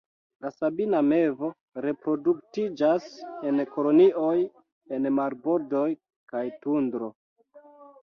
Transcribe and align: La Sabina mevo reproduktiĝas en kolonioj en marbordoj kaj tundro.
La 0.43 0.51
Sabina 0.53 1.01
mevo 1.09 1.49
reproduktiĝas 1.87 3.07
en 3.51 3.63
kolonioj 3.77 4.35
en 4.99 5.09
marbordoj 5.21 5.87
kaj 6.35 6.47
tundro. 6.67 7.17